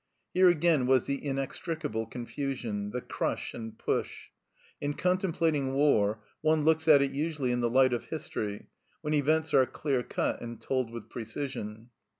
Here 0.33 0.49
again 0.49 0.87
was 0.87 1.05
the 1.05 1.23
inextricable 1.23 2.07
confusion, 2.07 2.89
the 2.89 3.01
crush 3.01 3.53
and 3.53 3.77
push. 3.77 4.29
In 4.81 4.95
contemplating 4.95 5.73
war 5.75 6.23
one 6.41 6.63
looks 6.63 6.87
at 6.87 7.03
it 7.03 7.11
usually 7.11 7.51
in 7.51 7.59
the 7.61 7.69
light 7.69 7.93
of 7.93 8.05
history, 8.05 8.65
when 9.01 9.13
events 9.13 9.53
are 9.53 9.67
clear 9.67 10.01
cut 10.01 10.41
and 10.41 10.59
told 10.59 10.89
with 10.89 11.07
precision. 11.07 11.91